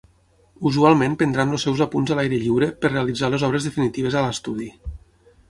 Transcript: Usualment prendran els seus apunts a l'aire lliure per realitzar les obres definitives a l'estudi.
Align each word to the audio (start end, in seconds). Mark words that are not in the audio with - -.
Usualment 0.69 1.17
prendran 1.19 1.53
els 1.57 1.65
seus 1.67 1.83
apunts 1.87 2.13
a 2.15 2.17
l'aire 2.21 2.39
lliure 2.45 2.71
per 2.81 2.91
realitzar 2.95 3.31
les 3.35 3.47
obres 3.51 3.69
definitives 3.71 4.17
a 4.23 4.27
l'estudi. 4.27 4.73